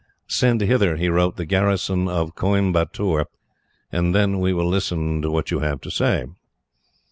"Send 0.25 0.61
hither," 0.61 0.95
he 0.97 1.09
wrote, 1.09 1.37
"the 1.37 1.45
garrison 1.45 2.07
of 2.07 2.33
Coimbatoor, 2.33 3.27
and 3.91 4.15
then 4.15 4.39
we 4.39 4.51
will 4.51 4.67
listen 4.67 5.21
to 5.21 5.29
what 5.29 5.51
you 5.51 5.59
have 5.59 5.79
to 5.81 5.91
say." 5.91 6.25